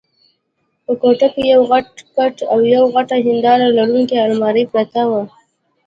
په 0.85 0.91
کوټه 1.01 1.27
کې 1.33 1.43
یو 1.53 1.61
غټ 1.71 1.87
کټ 2.15 2.35
او 2.51 2.57
یوه 2.73 2.87
غټه 2.93 3.17
هنداره 3.27 3.65
لرونکې 3.77 4.17
المارۍ 4.27 4.63
پرته 4.73 5.01
وه. 5.09 5.21